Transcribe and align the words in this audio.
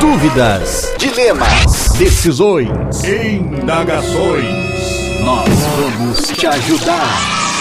Dúvidas, 0.00 0.94
dilemas, 0.98 1.92
decisões, 1.98 2.68
Indagações. 3.04 4.44
nós 5.22 5.48
vamos 5.76 6.28
te 6.28 6.46
ajudar. 6.46 7.18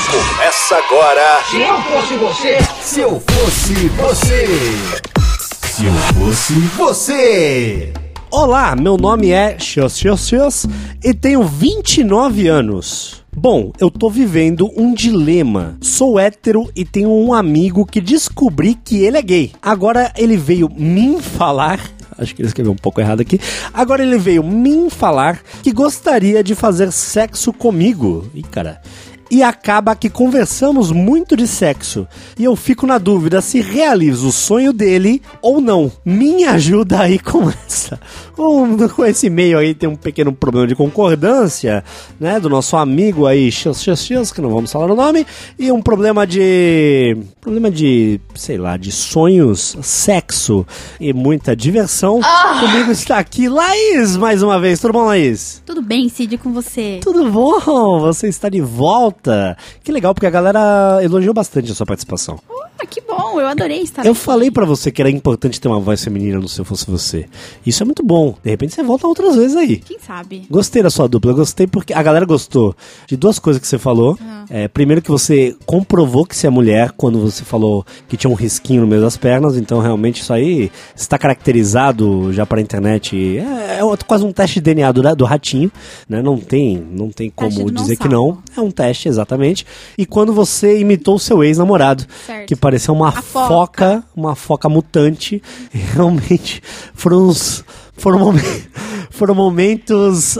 Começa 0.10 0.76
agora. 0.76 1.44
Se 1.50 1.62
eu 1.62 1.82
fosse 1.84 2.16
você, 2.16 2.58
Se 2.82 3.00
eu 3.02 3.20
fosse 3.20 3.74
você. 3.90 4.46
Se 5.68 5.86
eu 5.86 5.94
fosse 5.94 6.54
você. 6.78 7.94
Olá, 8.32 8.76
meu 8.76 8.96
nome 8.96 9.32
é 9.32 9.58
Xios 9.60 9.98
Xios 9.98 10.28
Xios 10.28 10.66
e 11.04 11.14
tenho 11.14 11.44
29 11.44 12.48
anos. 12.48 13.24
Bom, 13.36 13.72
eu 13.80 13.92
tô 13.92 14.10
vivendo 14.10 14.70
um 14.78 14.94
dilema. 14.94 15.78
Sou 15.82 16.18
hétero 16.20 16.70
e 16.76 16.86
tenho 16.86 17.10
um 17.12 17.34
amigo 17.34 17.86
que 17.86 18.00
descobri 18.02 18.76
que 18.76 19.04
ele 19.04 19.18
é 19.18 19.22
gay. 19.22 19.52
Agora 19.62 20.12
ele 20.18 20.38
veio 20.38 20.70
me 20.76 21.22
falar. 21.22 21.80
Acho 22.20 22.36
que 22.36 22.42
ele 22.42 22.48
escreveu 22.48 22.72
um 22.72 22.78
pouco 22.78 23.00
errado 23.00 23.22
aqui. 23.22 23.40
Agora 23.74 24.04
ele 24.04 24.18
veio 24.18 24.44
me 24.44 24.90
falar 24.90 25.42
que 25.64 25.72
gostaria 25.72 26.44
de 26.44 26.54
fazer 26.56 26.92
sexo 26.92 27.54
comigo. 27.54 28.30
Ih, 28.34 28.44
cara. 28.44 28.82
E 29.32 29.44
acaba 29.44 29.96
que 29.96 30.10
conversamos 30.10 30.92
muito 30.92 31.38
de 31.38 31.48
sexo. 31.48 32.08
E 32.38 32.44
eu 32.44 32.56
fico 32.56 32.88
na 32.88 32.98
dúvida 32.98 33.42
se 33.42 33.62
realizo 33.62 34.28
o 34.28 34.32
sonho 34.32 34.74
dele 34.74 35.22
ou 35.42 35.62
não. 35.62 35.92
Me 36.04 36.44
ajuda 36.46 37.02
aí 37.02 37.20
com 37.20 37.50
essa. 37.50 38.00
Com, 38.36 38.76
com 38.90 39.06
esse 39.06 39.28
e-mail 39.28 39.60
aí 39.60 39.74
tem 39.74 39.88
um 39.88 39.96
pequeno 39.96 40.34
problema 40.34 40.66
de 40.66 40.76
concordância, 40.76 41.84
né? 42.20 42.40
Do 42.40 42.50
nosso 42.50 42.76
amigo 42.76 43.28
aí, 43.28 43.52
X, 43.52 43.84
X, 43.84 44.06
X, 44.06 44.32
que 44.32 44.42
não 44.42 44.50
vamos 44.50 44.72
falar 44.72 44.92
o 44.92 44.96
nome. 44.96 45.26
E 45.58 45.72
um 45.72 45.82
problema 45.82 46.26
de. 46.26 47.18
Problema 47.40 47.70
de, 47.70 48.20
sei 48.36 48.58
lá, 48.58 48.78
de 48.78 48.92
sonhos, 48.92 49.78
sexo 49.82 50.66
e 51.00 51.14
muita 51.14 51.56
diversão. 51.56 52.20
Comigo 52.60 52.92
está 52.92 53.18
aqui 53.20 53.48
Laís, 53.48 54.18
mais 54.18 54.42
uma 54.42 54.60
vez. 54.60 54.80
Tudo 54.80 54.94
bom, 54.94 55.06
Laís? 55.06 55.62
Tudo 55.66 55.82
bem, 55.82 56.10
Cid, 56.10 56.38
com 56.38 56.52
você? 56.52 57.00
Tudo 57.04 57.30
bom? 57.30 58.00
Você 58.02 58.28
está 58.28 58.50
de 58.50 58.62
volta. 58.62 59.19
Que 59.84 59.92
legal, 59.92 60.14
porque 60.14 60.28
a 60.28 60.32
galera 60.32 61.00
elogiou 61.02 61.34
bastante 61.34 61.72
a 61.72 61.76
sua 61.76 61.86
participação. 61.86 62.40
Ah, 62.82 62.86
que 62.86 63.02
bom, 63.02 63.40
eu 63.42 63.48
adorei 63.48 63.82
estar 63.82 64.06
Eu 64.06 64.14
aqui. 64.14 64.22
falei 64.22 64.50
pra 64.50 64.66
você 64.66 64.92
que 64.92 65.02
era 65.02 65.10
importante 65.10 65.60
ter 65.60 65.68
uma 65.68 65.80
voz 65.80 66.04
feminina 66.04 66.40
no 66.40 66.48
Se 66.48 66.60
Eu 66.60 66.66
Fosse 66.66 66.90
Você. 66.90 67.26
Isso 67.66 67.84
é 67.84 67.86
muito 67.86 68.04
bom. 68.04 68.36
De 68.44 68.50
repente 68.50 68.74
você 68.74 68.84
volta 68.84 69.06
outras 69.08 69.36
vezes 69.36 69.56
aí. 69.58 69.78
Quem 69.78 70.00
sabe? 70.00 70.44
Gostei 70.50 70.82
da 70.82 70.90
sua 70.90 71.08
dupla, 71.08 71.34
gostei 71.34 71.68
porque 71.68 71.94
a 71.94 72.02
galera 72.02 72.26
gostou 72.26 72.76
de 73.06 73.18
duas 73.18 73.38
coisas 73.38 73.62
que 73.62 73.68
você 73.68 73.78
falou. 73.78 74.18
É, 74.50 74.68
primeiro 74.68 75.02
que 75.02 75.12
você 75.12 75.56
comprovou 75.66 76.26
que 76.26 76.36
você 76.36 76.48
é 76.48 76.50
mulher 76.50 76.92
quando 76.96 77.20
você 77.20 77.44
falou 77.44 77.86
que 78.08 78.16
tinha 78.18 78.32
um 78.32 78.34
risquinho 78.34 78.82
no 78.82 78.88
meio 78.88 79.02
das 79.02 79.16
pernas, 79.18 79.58
então 79.58 79.80
realmente 79.80 80.22
isso 80.22 80.34
aí 80.34 80.72
está 80.96 81.18
caracterizado 81.18 82.32
já 82.34 82.46
pra 82.46 82.62
internet. 82.62 83.38
É, 83.38 83.80
é 83.80 83.98
quase 84.08 84.24
um 84.26 84.32
teste 84.32 84.56
de 84.56 84.62
DNA 84.62 84.92
do, 84.92 85.16
do 85.16 85.26
ratinho, 85.26 85.72
né? 86.08 86.22
Não 86.22 86.38
tem, 86.38 86.84
não 86.92 87.10
tem 87.10 87.30
como 87.30 87.60
não 87.60 87.72
dizer 87.72 87.98
que 87.98 88.08
não. 88.08 88.38
É 88.56 88.62
um 88.62 88.72
teste, 88.72 89.08
exatamente. 89.10 89.66
E 89.98 90.06
quando 90.06 90.34
você 90.34 90.80
imitou 90.80 91.16
o 91.16 91.20
seu 91.20 91.44
ex-namorado, 91.44 92.06
que 92.48 92.56
parecia 92.70 92.94
uma 92.94 93.12
foca. 93.12 93.48
foca, 93.48 94.04
uma 94.16 94.36
foca 94.36 94.70
mutante. 94.70 95.42
Realmente 95.72 96.62
foram 96.94 97.28
os. 97.28 97.64
Foram, 97.98 98.20
momen- 98.20 98.42
foram 99.12 99.36
momentos 99.36 100.38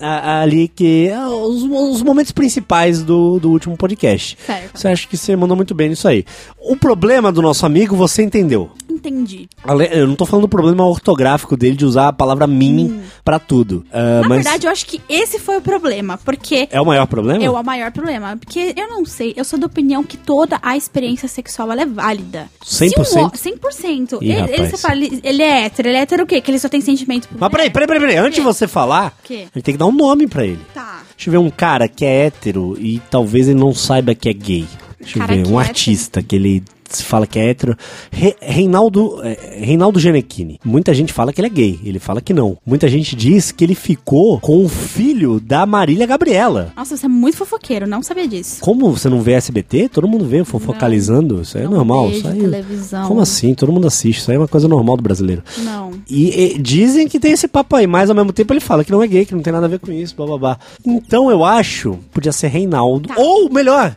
a- 0.00 0.40
ali 0.40 0.66
que. 0.68 1.10
ah, 1.14 1.28
Os, 1.28 1.62
os 1.62 2.02
momentos 2.02 2.32
principais 2.32 3.02
do, 3.02 3.38
do 3.38 3.50
último 3.50 3.76
podcast. 3.76 4.36
Certo. 4.44 4.76
Você 4.78 4.88
acha 4.88 5.06
que 5.06 5.16
você 5.16 5.36
mandou 5.36 5.56
muito 5.56 5.74
bem 5.74 5.90
nisso 5.90 6.08
aí. 6.08 6.24
O 6.58 6.76
problema 6.76 7.30
do 7.30 7.40
nosso 7.42 7.64
amigo, 7.64 7.94
você 7.94 8.22
entendeu. 8.22 8.70
Entendi. 8.98 9.48
Eu 9.92 10.06
não 10.06 10.14
tô 10.16 10.26
falando 10.26 10.42
do 10.42 10.48
problema 10.48 10.84
ortográfico 10.86 11.56
dele 11.56 11.76
de 11.76 11.84
usar 11.84 12.08
a 12.08 12.12
palavra 12.12 12.46
mim 12.46 13.00
pra 13.24 13.38
tudo. 13.38 13.84
Ah, 13.92 14.22
Na 14.22 14.28
mas 14.28 14.44
verdade, 14.44 14.66
eu 14.66 14.70
acho 14.72 14.84
que 14.86 15.00
esse 15.08 15.38
foi 15.38 15.56
o 15.56 15.60
problema, 15.60 16.18
porque 16.18 16.68
é 16.70 16.80
o 16.80 16.84
maior 16.86 17.06
problema? 17.06 17.42
é 17.44 17.48
o 17.50 17.62
maior 17.62 17.92
problema. 17.92 18.36
Porque 18.36 18.74
eu 18.76 18.88
não 18.88 19.04
sei, 19.04 19.32
eu 19.36 19.44
sou 19.44 19.58
da 19.58 19.66
opinião 19.66 20.02
que 20.02 20.16
toda 20.16 20.58
a 20.62 20.76
experiência 20.76 21.28
sexual 21.28 21.70
é 21.72 21.86
válida. 21.86 22.48
Se 22.64 22.86
um 22.86 22.88
100%? 22.90 23.26
ho- 23.26 23.30
100%. 23.30 24.18
Ih, 24.22 24.30
ele, 24.30 24.32
ele, 24.32 24.50
rapaz. 24.52 24.70
você 24.70 24.76
fala, 24.78 24.94
ele, 24.96 25.20
ele 25.22 25.42
é 25.42 25.64
hétero. 25.64 25.88
Ele 25.88 25.96
é 25.98 26.00
hétero 26.00 26.24
o 26.24 26.26
quê? 26.26 26.40
Que 26.40 26.50
ele 26.50 26.58
só 26.58 26.68
tem 26.68 26.80
sentimento 26.80 27.28
por 27.28 27.38
Mas 27.38 27.50
peraí, 27.50 27.70
peraí, 27.70 27.86
peraí, 27.86 28.00
peraí. 28.00 28.16
Antes 28.16 28.34
de 28.36 28.40
você 28.40 28.66
falar, 28.66 29.16
Quê? 29.22 29.46
a 29.52 29.58
gente 29.58 29.62
tem 29.64 29.74
que 29.74 29.78
dar 29.78 29.86
um 29.86 29.92
nome 29.92 30.26
pra 30.26 30.44
ele. 30.44 30.60
Tá. 30.74 31.02
Deixa 31.16 31.28
eu 31.28 31.32
ver 31.32 31.38
um 31.38 31.50
cara 31.50 31.86
que 31.88 32.04
é 32.04 32.26
hétero 32.26 32.76
e 32.78 33.00
talvez 33.10 33.48
ele 33.48 33.58
não 33.60 33.74
saiba 33.74 34.14
que 34.14 34.28
é 34.28 34.32
gay. 34.32 34.66
Deixa 35.00 35.18
Cara 35.20 35.34
eu 35.36 35.44
ver, 35.44 35.52
um 35.52 35.60
é 35.60 35.64
artista 35.64 36.22
que 36.22 36.34
ele 36.34 36.62
se 36.96 37.04
fala 37.04 37.26
que 37.26 37.38
é 37.38 37.50
hétero. 37.50 37.76
Re- 38.10 38.36
Reinaldo, 38.40 39.20
é, 39.22 39.58
Reinaldo 39.60 39.98
Gianecchini. 40.00 40.58
Muita 40.64 40.92
gente 40.94 41.12
fala 41.12 41.32
que 41.32 41.40
ele 41.40 41.46
é 41.48 41.50
gay, 41.50 41.80
ele 41.84 41.98
fala 41.98 42.20
que 42.20 42.32
não. 42.32 42.56
Muita 42.66 42.88
gente 42.88 43.14
diz 43.16 43.50
que 43.52 43.64
ele 43.64 43.74
ficou 43.74 44.38
com 44.40 44.64
o 44.64 44.68
filho 44.68 45.40
da 45.40 45.64
Marília 45.66 46.06
Gabriela. 46.06 46.72
Nossa, 46.76 46.96
você 46.96 47.06
é 47.06 47.08
muito 47.08 47.36
fofoqueiro, 47.38 47.86
não 47.86 48.02
sabia 48.02 48.26
disso. 48.26 48.60
Como 48.60 48.90
você 48.92 49.08
não 49.08 49.20
vê 49.20 49.32
SBT? 49.32 49.88
Todo 49.88 50.08
mundo 50.08 50.24
vê 50.26 50.44
fofocalizando. 50.44 51.42
Isso 51.42 51.56
aí 51.58 51.64
é 51.64 51.66
Não 51.66 51.76
normal. 51.76 52.06
vejo 52.08 52.18
Isso 52.18 52.28
aí, 52.28 52.40
televisão. 52.40 53.08
Como 53.08 53.20
assim? 53.20 53.54
Todo 53.54 53.72
mundo 53.72 53.86
assiste. 53.86 54.18
Isso 54.20 54.30
aí 54.30 54.36
é 54.36 54.40
uma 54.40 54.48
coisa 54.48 54.68
normal 54.68 54.96
do 54.96 55.02
brasileiro. 55.02 55.42
Não. 55.58 55.92
E, 56.08 56.54
e 56.54 56.58
dizem 56.58 57.06
que 57.08 57.18
tem 57.20 57.32
esse 57.32 57.46
papo 57.48 57.76
aí, 57.76 57.86
mas 57.86 58.10
ao 58.10 58.16
mesmo 58.16 58.32
tempo 58.32 58.52
ele 58.52 58.60
fala 58.60 58.84
que 58.84 58.90
não 58.90 59.02
é 59.02 59.06
gay, 59.06 59.24
que 59.24 59.34
não 59.34 59.42
tem 59.42 59.52
nada 59.52 59.66
a 59.66 59.68
ver 59.68 59.78
com 59.78 59.92
isso, 59.92 60.14
blá 60.16 60.26
blá 60.26 60.38
blá. 60.38 60.58
Então 60.84 61.30
eu 61.30 61.44
acho, 61.44 61.98
podia 62.12 62.32
ser 62.32 62.48
Reinaldo. 62.48 63.08
Tá. 63.08 63.14
Ou 63.18 63.50
melhor, 63.52 63.94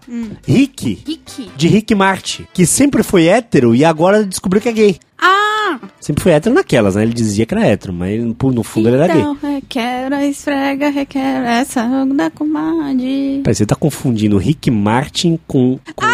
Rick. 0.48 1.00
Rick. 1.06 1.50
De 1.56 1.68
Rick 1.68 1.94
Martin, 1.96 2.46
que 2.54 2.66
sempre 2.82 3.04
foi 3.04 3.28
hétero 3.28 3.76
e 3.76 3.86
agora 3.86 4.24
descobriu 4.24 4.60
que 4.60 4.70
é 4.70 4.72
gay. 4.72 5.00
Ah! 5.22 5.80
Sempre 6.00 6.24
foi 6.24 6.32
hétero 6.32 6.56
naquelas, 6.56 6.96
né? 6.96 7.04
Ele 7.04 7.14
dizia 7.14 7.46
que 7.46 7.54
era 7.54 7.66
hétero, 7.66 7.94
mas 7.94 8.20
no 8.20 8.64
fundo 8.64 8.90
ele 8.90 8.98
era 8.98 9.08
gay. 9.08 9.22
Então, 9.22 9.38
requer 9.42 10.12
a 10.12 10.26
esfrega, 10.26 10.90
requer 10.90 11.46
essa 11.46 11.88
da 12.16 12.30
comadre. 12.32 13.42
Peraí, 13.44 13.56
você 13.56 13.66
tá 13.66 13.76
confundindo 13.76 14.38
Rick 14.38 14.72
Martin 14.72 15.40
com, 15.48 15.80
com 15.96 16.06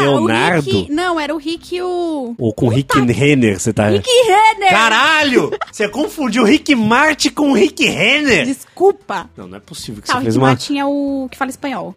Leonardo? 0.00 0.70
Ah, 0.70 0.74
O 0.74 0.80
Rick, 0.80 0.92
não, 0.92 1.18
era 1.18 1.34
o 1.34 1.38
Rick 1.38 1.76
e 1.76 1.82
o... 1.82 2.34
Ou 2.38 2.52
com 2.52 2.68
Rick 2.68 3.00
Renner, 3.00 3.58
você 3.58 3.72
tá... 3.72 3.88
Rick 3.88 4.08
Renner! 4.10 4.70
Caralho! 4.70 5.50
Você 5.72 5.88
confundiu 5.88 6.44
Rick 6.44 6.74
Martin 6.74 7.30
com 7.30 7.52
Rick 7.54 7.86
Renner? 7.86 8.44
Desculpa. 8.44 9.30
Não, 9.36 9.48
não 9.48 9.56
é 9.56 9.60
possível 9.60 10.02
que 10.02 10.08
Tá, 10.08 10.14
o 10.14 10.16
você 10.16 10.20
Rick 10.20 10.24
fez 10.26 10.36
uma... 10.36 10.48
Martin 10.48 10.78
é 10.78 10.84
o 10.84 11.26
que 11.30 11.38
fala 11.38 11.50
espanhol. 11.50 11.94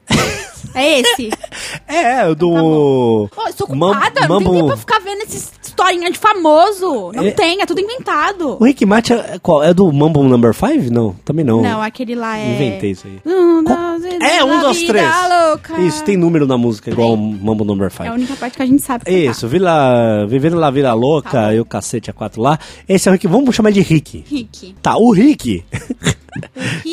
é 0.74 1.00
esse. 1.02 1.30
É, 1.88 2.26
o 2.28 2.36
do... 2.36 3.30
Pô, 3.34 3.48
eu 3.48 3.54
sou 3.54 3.68
culpada, 3.68 4.28
não 4.28 4.40
tem 4.40 4.52
tempo 4.54 4.68
pra 4.68 4.78
ficar 4.78 5.00
vendo 5.00 5.22
essas 5.22 5.52
historinhas 5.76 6.14
de 6.14 6.20
famoso. 6.20 7.12
Não 7.14 7.24
É- 7.26 7.32
tem, 7.32 7.62
é 7.62 7.66
tudo 7.66 7.82
inventado. 7.82 8.58
O 8.60 8.64
Rick 8.64 8.86
Martin 8.86 9.14
é 9.14 9.38
qual? 9.42 9.62
É 9.62 9.74
do 9.74 9.92
Mambo 9.92 10.24
Number 10.24 10.54
5? 10.54 10.92
Não, 10.92 11.14
também 11.26 11.44
não. 11.44 11.62
Não, 11.62 11.82
aquele 11.82 12.16
lá 12.16 12.38
é... 12.38 12.56
Inventei 12.56 12.92
isso 12.92 13.06
aí. 13.08 13.20
Um, 13.26 13.64
dois, 13.64 14.04
É, 14.22 14.44
um, 14.44 14.72
vida 14.72 14.88
três. 14.88 15.08
louca. 15.50 15.82
Isso, 15.82 16.04
tem 16.04 16.16
número 16.16 16.48
na 16.48 16.58
música, 16.58 16.90
igual 16.90 17.14
o 17.14 17.18
Mambo 17.18 17.66
Number 17.66 17.92
5. 17.92 18.04
É 18.04 18.08
a 18.08 18.14
única 18.14 18.36
parte 18.36 18.56
que 18.56 18.64
a 18.64 18.66
gente 18.66 18.82
sabe 18.82 19.04
cantar. 19.06 19.18
Isso, 19.18 19.48
Vila, 19.48 20.26
Vivendo 20.28 20.56
lá 20.58 20.72
Vila 20.72 20.94
Louca 20.94 21.30
Tá 21.32 21.54
e 21.54 21.60
o 21.60 21.66
cacete 21.66 22.10
a 22.10 22.14
quatro 22.14 22.42
lá. 22.42 22.58
Esse 22.88 23.10
é 23.10 23.12
o 23.12 23.14
Rick, 23.14 23.28
vamos 23.28 23.54
chamar 23.56 23.72
de 23.72 23.82
Rick. 23.82 24.24
Rick. 24.28 24.76
Tá, 24.82 24.96
o 24.98 25.12
Rick. 25.12 25.64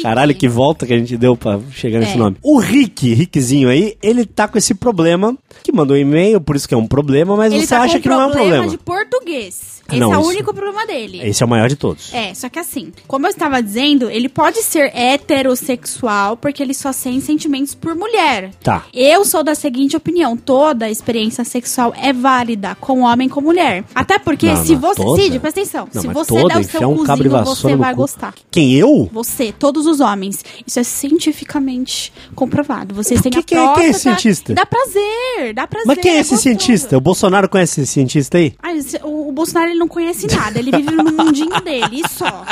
Caralho, 0.02 0.34
que 0.34 0.48
volta 0.48 0.86
que 0.86 0.92
a 0.92 0.98
gente 0.98 1.16
deu 1.16 1.36
pra 1.36 1.58
chegar 1.72 2.00
nesse 2.00 2.12
É. 2.14 2.16
nome. 2.16 2.36
O 2.42 2.58
Rick, 2.58 3.12
Rickzinho 3.14 3.68
aí, 3.68 3.96
ele 4.02 4.24
tá 4.24 4.46
com 4.48 4.58
esse 4.58 4.74
problema, 4.74 5.36
que 5.62 5.72
mandou 5.72 5.96
um 5.96 6.00
e-mail, 6.00 6.40
por 6.40 6.56
isso 6.56 6.66
que 6.68 6.74
é 6.74 6.76
um 6.76 6.86
problema, 6.86 7.36
mas 7.36 7.52
Ele 7.52 7.62
você 7.62 7.74
tá 7.74 7.82
acha 7.82 8.00
que 8.00 8.08
não 8.08 8.20
é 8.20 8.26
um 8.26 8.30
problema. 8.30 8.68
de 8.68 8.78
português. 8.78 9.72
Esse 9.88 9.98
Não, 10.00 10.12
é 10.14 10.16
o 10.16 10.20
isso- 10.20 10.30
único 10.30 10.54
problema 10.54 10.86
dele. 10.86 11.20
Esse 11.22 11.42
é 11.42 11.46
o 11.46 11.48
maior 11.48 11.68
de 11.68 11.76
todos. 11.76 12.14
É, 12.14 12.32
só 12.34 12.48
que 12.48 12.58
assim, 12.58 12.92
como 13.06 13.26
eu 13.26 13.30
estava 13.30 13.62
dizendo, 13.62 14.08
ele 14.08 14.28
pode 14.28 14.62
ser 14.62 14.90
heterossexual 14.96 16.36
porque 16.36 16.62
ele 16.62 16.72
só 16.72 16.92
sente 16.92 17.20
sentimentos 17.22 17.74
por 17.74 17.94
mulher. 17.94 18.50
Tá. 18.62 18.84
Eu 18.94 19.24
sou 19.24 19.42
da 19.44 19.54
seguinte 19.54 19.96
opinião: 19.96 20.36
toda 20.36 20.88
experiência 20.88 21.44
sexual 21.44 21.92
é 22.00 22.12
válida, 22.12 22.74
com 22.80 23.00
homem 23.00 23.28
com 23.28 23.40
mulher. 23.40 23.84
Até 23.94 24.18
porque 24.18 24.46
Não, 24.46 24.64
se 24.64 24.74
você. 24.76 25.02
toda. 25.02 25.22
Cid, 25.22 25.38
presta 25.40 25.60
atenção. 25.60 25.88
Não, 25.92 26.00
se 26.02 26.08
você 26.08 26.28
toda, 26.40 26.54
der 26.54 26.60
o 26.60 26.64
seu 26.64 26.90
um 26.90 26.96
cozinho, 27.04 27.30
você 27.44 27.76
vai 27.76 27.90
cu. 27.92 27.96
gostar. 28.00 28.34
Quem, 28.50 28.72
eu? 28.74 29.10
Você, 29.12 29.31
todos 29.58 29.86
os 29.86 30.00
homens. 30.00 30.44
Isso 30.66 30.78
é 30.78 30.82
cientificamente 30.84 32.12
comprovado. 32.34 32.94
Vocês 32.94 33.20
têm 33.20 33.30
que 33.32 33.38
a 33.38 33.42
que 33.42 33.54
é- 33.54 33.58
quem 33.58 33.66
é 33.68 33.72
próstata. 33.72 33.98
cientista? 33.98 34.54
Dá 34.54 34.66
prazer, 34.66 35.54
dá 35.54 35.66
prazer. 35.66 35.86
Mas 35.86 35.98
quem 35.98 36.10
é 36.12 36.14
esse 36.20 36.30
gostoso. 36.34 36.42
cientista? 36.42 36.96
O 36.98 37.00
Bolsonaro 37.00 37.48
conhece 37.48 37.80
esse 37.80 37.92
cientista 37.92 38.38
aí? 38.38 38.54
Esse- 38.76 39.00
o, 39.02 39.28
o 39.28 39.32
Bolsonaro 39.32 39.70
ele 39.70 39.78
não 39.78 39.88
conhece 39.88 40.26
nada, 40.34 40.58
ele 40.58 40.70
vive 40.70 40.90
no 40.90 41.04
mundinho 41.04 41.60
dele, 41.62 42.02
e 42.04 42.08
só. 42.08 42.44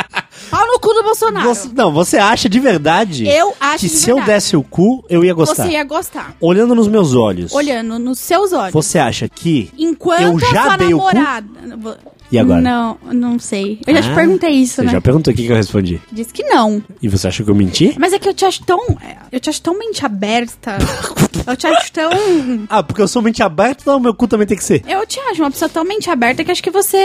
Pau 0.51 0.67
no 0.67 0.79
cu 0.81 0.93
do 0.95 1.03
Bolsonaro. 1.03 1.49
Você- 1.49 1.69
não, 1.75 1.93
você 1.93 2.17
acha 2.19 2.49
de 2.49 2.59
verdade 2.59 3.29
Eu 3.29 3.53
acho 3.61 3.81
que 3.81 3.89
se 3.89 4.09
eu 4.11 4.17
verdade. 4.17 4.35
desse 4.37 4.57
o 4.57 4.63
cu, 4.63 5.05
eu 5.09 5.25
ia 5.25 5.35
gostar? 5.35 5.65
Você 5.67 5.73
ia 5.73 5.85
gostar. 5.85 6.35
Olhando 6.41 6.75
nos 6.75 6.89
meus 6.89 7.15
olhos, 7.15 7.53
Olhando 7.53 7.99
nos 7.99 8.19
seus 8.19 8.53
olhos. 8.53 8.73
você 8.73 8.99
acha 8.99 9.29
que 9.29 9.71
Enquanto 9.79 10.23
eu 10.23 10.39
já 10.39 10.63
a 10.63 10.67
sua 10.69 10.77
dei 10.77 10.95
o 10.95 10.99
cu? 10.99 11.05
E 12.33 12.39
agora? 12.39 12.61
Não, 12.61 12.97
não 13.13 13.39
sei. 13.39 13.81
Eu 13.87 13.95
já 13.95 14.03
te 14.03 14.11
Ah, 14.11 14.15
perguntei 14.15 14.51
isso, 14.51 14.77
Você 14.77 14.83
né? 14.83 14.93
já 14.93 15.01
perguntou 15.01 15.33
o 15.33 15.37
que, 15.37 15.45
que 15.47 15.51
eu 15.53 15.57
respondi. 15.57 16.01
Disse 16.13 16.33
que 16.33 16.45
não. 16.45 16.83
E 17.03 17.09
você 17.09 17.27
acha 17.29 17.43
que 17.43 17.51
eu 17.51 17.55
menti? 17.55 17.95
Mas 17.99 18.13
é 18.13 18.19
que 18.19 18.29
eu 18.29 18.35
te 18.35 18.45
acho 18.45 18.63
tão. 18.65 18.79
Eu 19.33 19.41
te 19.41 19.51
acho 19.51 19.61
tão 19.63 19.77
mente 19.79 20.05
aberta. 20.07 20.79
eu 21.47 21.57
te 21.57 21.67
acho 21.67 21.93
tão. 21.93 22.11
Ah, 22.69 22.83
porque 22.83 23.03
eu 23.03 23.09
sou 23.09 23.21
mente 23.21 23.43
aberta, 23.43 23.83
então 23.83 23.99
meu 23.99 24.15
cu 24.15 24.29
também 24.29 24.47
tem 24.47 24.57
que 24.57 24.63
ser. 24.65 24.83
Eu 24.87 25.05
te 25.07 25.19
acho 25.21 25.43
uma 25.43 25.51
pessoa 25.51 25.69
tão 25.69 25.85
mente 25.85 26.09
aberta 26.09 26.45
que 26.45 26.51
acho 26.51 26.63
que 26.63 26.71
você 26.71 26.99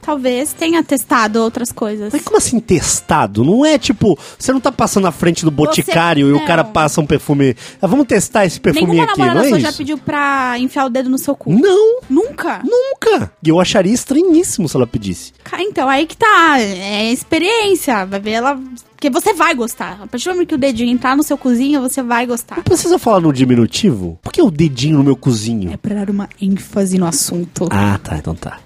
talvez 0.00 0.52
tenha 0.52 0.82
testado 0.82 1.40
outras 1.42 1.70
coisas. 1.72 2.12
Mas 2.12 2.22
como 2.22 2.36
assim 2.36 2.58
testado? 2.60 3.44
Não 3.44 3.64
é 3.64 3.78
tipo, 3.78 4.18
você 4.38 4.52
não 4.52 4.60
tá 4.60 4.72
passando 4.72 5.04
na 5.04 5.12
frente 5.12 5.44
do 5.44 5.50
boticário 5.50 6.28
e 6.28 6.32
o 6.32 6.44
cara 6.46 6.64
passa 6.64 7.00
um 7.00 7.06
perfume. 7.06 7.56
Ah, 7.80 7.86
vamos 7.86 8.06
testar 8.06 8.44
esse 8.46 8.60
perfume 8.60 8.86
Nenhuma 8.86 9.04
aqui, 9.04 9.18
namorada 9.18 9.40
não 9.40 9.46
é 9.46 9.48
sua 9.48 9.58
isso? 9.58 9.70
já 9.70 9.76
pediu 9.76 9.98
pra 9.98 10.54
enfiar 10.58 10.86
o 10.86 10.90
dedo 10.90 11.08
no 11.10 11.18
seu 11.18 11.34
cu. 11.36 11.52
Não, 11.52 12.00
Nunca? 12.08 12.62
nunca. 12.64 13.30
E 13.44 13.48
eu 13.48 13.60
acharia 13.60 13.92
estranhíssimo 13.92 14.68
se 14.68 14.76
ela 14.76 14.86
pedisse. 14.86 15.32
Então, 15.58 15.88
aí 15.88 16.06
que 16.06 16.16
tá. 16.16 16.58
É 16.60 17.10
experiência. 17.12 18.04
Vai 18.06 18.20
ver 18.20 18.30
ela. 18.32 18.60
Porque 18.94 19.08
você 19.10 19.32
vai 19.32 19.54
gostar. 19.54 19.98
A 20.02 20.06
partir 20.06 20.26
do 20.28 20.32
momento 20.32 20.48
que 20.48 20.54
o 20.54 20.58
dedinho 20.58 20.90
entrar 20.90 21.16
no 21.16 21.22
seu 21.22 21.36
cozinho, 21.38 21.80
você 21.80 22.02
vai 22.02 22.26
gostar. 22.26 22.56
Não 22.56 22.62
precisa 22.62 22.98
falar 22.98 23.20
no 23.20 23.32
diminutivo? 23.32 24.18
Por 24.22 24.32
que 24.32 24.42
o 24.42 24.50
dedinho 24.50 24.98
no 24.98 25.04
meu 25.04 25.16
cozinho? 25.16 25.72
É 25.72 25.76
pra 25.76 25.94
dar 26.04 26.10
uma 26.10 26.28
ênfase 26.40 26.98
no 26.98 27.06
assunto. 27.06 27.66
Ah, 27.70 27.98
tá, 28.02 28.16
então 28.18 28.34
tá. 28.34 28.58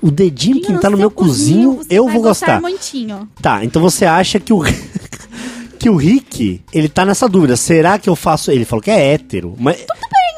O 0.00 0.10
dedinho 0.10 0.60
que 0.60 0.78
tá 0.78 0.90
no 0.90 0.96
meu 0.96 1.10
cozinho, 1.10 1.78
você 1.78 1.86
eu 1.90 2.08
vou 2.08 2.22
gostar. 2.22 2.60
Muitinho. 2.60 3.28
Tá, 3.40 3.64
então 3.64 3.80
você 3.80 4.04
acha 4.04 4.38
que 4.38 4.52
o. 4.52 4.62
que 5.78 5.90
o 5.90 5.96
Rick, 5.96 6.62
ele 6.72 6.88
tá 6.88 7.04
nessa 7.04 7.28
dúvida. 7.28 7.56
Será 7.56 7.98
que 7.98 8.08
eu 8.08 8.16
faço. 8.16 8.50
Ele 8.50 8.64
falou 8.64 8.82
que 8.82 8.90
é 8.90 9.14
hétero, 9.14 9.54
mas. 9.58 9.76
Sim, 9.76 9.84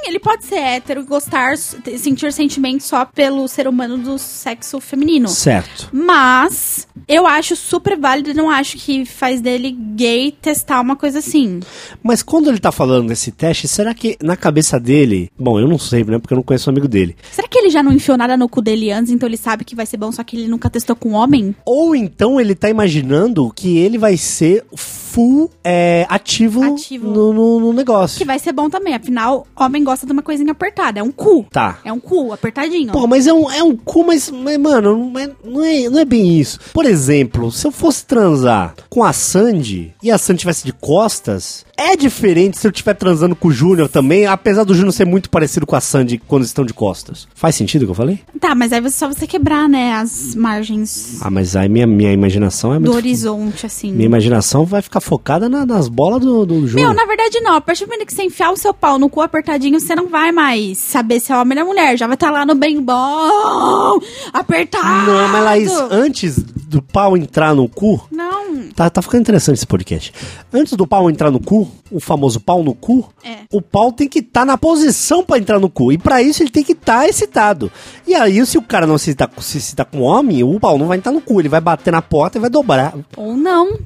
ele 0.08 0.19
pode 0.19 0.44
ser 0.44 0.56
hétero 0.56 1.00
e 1.02 1.05
gostar, 1.05 1.56
sentir 1.56 2.32
sentimentos 2.32 2.87
só 2.87 3.05
pelo 3.05 3.46
ser 3.46 3.69
humano 3.69 3.96
do 3.99 4.19
sexo 4.19 4.81
feminino. 4.81 5.28
Certo. 5.28 5.88
Mas 5.93 6.87
eu 7.06 7.26
acho 7.26 7.55
super 7.55 7.96
válido 7.99 8.31
e 8.31 8.34
não 8.34 8.50
acho 8.50 8.76
que 8.76 9.05
faz 9.05 9.40
dele 9.40 9.70
gay 9.70 10.32
testar 10.32 10.81
uma 10.81 10.96
coisa 10.96 11.19
assim. 11.20 11.60
Mas 12.02 12.22
quando 12.22 12.49
ele 12.49 12.58
tá 12.58 12.72
falando 12.72 13.08
desse 13.08 13.31
teste, 13.31 13.69
será 13.69 13.94
que 13.94 14.16
na 14.22 14.37
cabeça 14.37 14.81
dele. 14.81 15.31
Bom, 15.38 15.60
eu 15.60 15.69
não 15.69 15.78
sei, 15.78 16.02
né? 16.05 16.19
Porque 16.19 16.34
eu 16.34 16.37
não 16.37 16.43
conheço 16.43 16.69
o 16.69 16.72
amigo 16.72 16.88
dele. 16.88 17.16
Será 17.31 17.46
que 17.46 17.58
ele 17.58 17.70
já 17.70 17.82
não 17.82 17.93
enfiou 17.93 18.16
nada 18.16 18.37
no 18.37 18.49
cu 18.49 18.60
dele 18.62 18.90
antes, 18.90 19.12
então 19.12 19.28
ele 19.28 19.37
sabe 19.37 19.64
que 19.64 19.75
vai 19.75 19.87
ser 19.87 19.96
bom, 19.96 20.10
só 20.10 20.25
que 20.25 20.37
ele 20.37 20.49
nunca 20.49 20.69
testou 20.70 20.96
com 20.96 21.12
homem? 21.12 21.55
Ou 21.64 21.94
então 21.94 22.40
ele 22.40 22.55
tá 22.55 22.69
imaginando 22.70 23.52
que 23.55 23.76
ele 23.78 23.99
vai 23.99 24.16
ser 24.16 24.64
full 24.75 25.50
é, 25.64 26.06
ativo, 26.08 26.62
Ativo. 26.62 27.08
No, 27.10 27.32
no- 27.32 27.60
no 27.60 27.72
negócio. 27.72 28.19
Que 28.19 28.25
vai 28.25 28.38
ser 28.38 28.52
bom 28.52 28.69
também, 28.70 28.94
afinal, 28.94 29.46
homem 29.56 29.82
gosta 29.84 29.98
de 30.06 30.12
uma 30.12 30.23
coisinha 30.23 30.53
apertada, 30.53 31.00
é 31.00 31.03
um 31.03 31.12
cu. 31.12 31.47
Tá. 31.50 31.79
É 31.85 31.93
um 31.93 32.00
cu, 32.00 32.33
apertadinho. 32.33 32.93
Pô, 32.93 33.06
mas 33.06 33.27
é 33.27 33.33
um, 33.33 33.50
é 33.50 33.62
um 33.62 33.77
cu, 33.77 34.05
mas, 34.05 34.31
mas 34.31 34.59
mano, 34.59 34.97
não 34.97 35.19
é, 35.19 35.31
não, 35.45 35.65
é, 35.65 35.89
não 35.89 35.99
é 36.00 36.05
bem 36.05 36.39
isso. 36.39 36.59
Por 36.73 36.85
exemplo, 36.85 37.50
se 37.50 37.67
eu 37.67 37.71
fosse 37.71 38.05
transar 38.06 38.75
com 38.89 39.05
a 39.05 39.12
Sandy 39.12 39.95
e 40.03 40.11
a 40.11 40.19
Sandy 40.19 40.41
tivesse 40.41 40.65
de 40.65 40.73
costas, 40.73 41.65
é 41.79 41.97
diferente 41.97 42.59
se 42.59 42.67
eu 42.67 42.71
estiver 42.71 42.95
transando 42.95 43.37
com 43.37 43.49
o 43.49 43.53
Júnior 43.53 43.89
também, 43.89 44.27
apesar 44.27 44.65
do 44.65 44.75
Júnior 44.75 44.93
ser 44.93 45.05
muito 45.07 45.31
parecido 45.31 45.65
com 45.65 45.77
a 45.77 45.81
Sandy 45.81 46.19
quando 46.27 46.43
estão 46.45 46.65
de 46.65 46.75
costas. 46.75 47.27
Faz 47.35 47.55
sentido 47.55 47.83
o 47.83 47.85
que 47.87 47.91
eu 47.93 47.95
falei? 47.95 48.21
Tá, 48.41 48.55
mas 48.55 48.73
aí 48.73 48.81
você 48.81 48.97
só 48.99 49.07
você 49.09 49.27
quebrar, 49.27 49.69
né, 49.69 49.93
as 49.95 50.35
margens 50.35 51.19
Ah, 51.21 51.31
mas 51.31 51.55
aí 51.57 51.69
minha, 51.69 51.87
minha 51.87 52.13
imaginação 52.13 52.73
é 52.75 52.77
do 52.77 52.81
muito. 52.83 52.95
horizonte, 52.97 53.65
assim. 53.65 53.93
Minha 53.93 54.07
imaginação 54.07 54.65
vai 54.65 54.83
ficar 54.83 55.01
focada 55.01 55.49
na- 55.49 55.65
nas 55.65 55.89
bolas 55.89 56.21
do, 56.21 56.45
do 56.45 56.67
Júnior. 56.67 56.89
Meu, 56.89 56.95
na 56.95 57.07
verdade 57.07 57.41
não. 57.41 57.55
A 57.55 57.61
partir 57.61 57.85
do 57.85 57.91
momento 57.91 58.07
que 58.07 58.13
você 58.15 58.25
enfiar 58.25 58.51
o 58.51 58.57
seu 58.57 58.75
pau 58.75 58.99
no 58.99 59.09
cu 59.09 59.21
apertadinho, 59.21 59.79
você 59.79 59.95
não 59.95 60.09
vai 60.09 60.33
mais 60.33 60.79
saber 60.79 61.21
se 61.21 61.33
é 61.33 61.37
homem 61.37 61.59
ou 61.61 61.67
mulher. 61.67 61.97
Já 61.97 62.07
vai 62.07 62.15
estar 62.15 62.31
lá 62.31 62.45
no 62.45 62.55
bem 62.57 62.83
bom, 62.83 63.99
apertado. 64.33 65.07
Não, 65.11 65.29
mas 65.29 65.45
Laís, 65.45 65.73
antes 65.91 66.37
do 66.69 66.82
pau 66.82 67.17
entrar 67.17 67.55
no 67.55 67.69
cu, 67.69 68.06
Não. 68.11 68.69
Tá, 68.75 68.88
tá 68.91 69.00
ficando 69.03 69.23
interessante 69.23 69.56
esse 69.56 69.67
podcast. 69.67 70.12
Antes 70.53 70.75
do 70.75 70.87
pau 70.87 71.11
entrar 71.11 71.31
no 71.31 71.41
cu, 71.41 71.69
o 71.91 71.99
famoso 71.99 72.38
pau 72.41 72.62
no 72.62 72.75
cu, 72.75 73.09
É. 73.25 73.38
o 73.53 73.61
pau 73.62 73.91
tem 73.93 74.09
que 74.09 74.19
estar 74.20 74.44
na 74.44 74.56
posição 74.59 75.25
pra 75.25 75.38
entrar 75.38 75.59
no 75.59 75.69
cu. 75.70 75.91
E 75.93 75.99
pra 75.99 76.23
isso 76.23 76.43
ele 76.43 76.50
tem 76.50 76.62
que 76.62 76.73
estar 76.73 77.09
excitado. 77.09 77.70
E 78.06 78.15
aí, 78.15 78.44
se 78.47 78.56
o 78.59 78.62
cara 78.62 78.87
não 78.87 78.97
se 78.99 79.11
excita, 79.11 79.31
se 79.41 79.59
excita 79.59 79.85
com 79.85 80.00
homem, 80.03 80.43
o 80.44 80.61
pau 80.61 80.79
não 80.79 80.87
vai 80.87 80.99
entrar 80.99 81.12
no 81.12 81.20
cu. 81.20 81.41
Ele 81.41 81.49
vai 81.49 81.61
bater 81.61 81.91
na 81.91 82.03
porta 82.03 82.38
e 82.38 82.41
vai 82.41 82.50
dobrar. 82.50 82.94
Ou 83.17 83.37
não. 83.37 83.79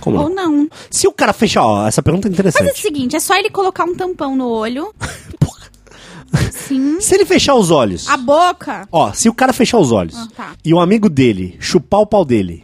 Como 0.00 0.18
Ou 0.18 0.28
não? 0.30 0.68
Se 0.90 1.06
o 1.06 1.12
cara 1.12 1.32
fechar, 1.32 1.62
ó, 1.64 1.86
essa 1.86 2.02
pergunta 2.02 2.26
é 2.26 2.30
Mas 2.30 2.38
é 2.38 2.42
o 2.42 2.50
interessante. 2.50 2.80
seguinte, 2.82 3.16
é 3.16 3.20
só 3.20 3.36
ele 3.36 3.50
colocar 3.50 3.84
um 3.84 3.94
tampão 3.94 4.34
no 4.34 4.48
olho. 4.48 4.92
Sim. 6.52 7.00
Se 7.00 7.14
ele 7.14 7.24
fechar 7.24 7.54
os 7.54 7.70
olhos, 7.70 8.08
A 8.08 8.16
boca. 8.16 8.86
ó, 8.92 9.12
se 9.12 9.28
o 9.28 9.34
cara 9.34 9.52
fechar 9.52 9.78
os 9.78 9.90
olhos 9.90 10.14
Ah, 10.16 10.28
tá. 10.36 10.52
e 10.64 10.72
o 10.72 10.78
amigo 10.80 11.08
dele 11.08 11.56
chupar 11.58 12.00
o 12.00 12.06
pau 12.06 12.24
dele, 12.24 12.62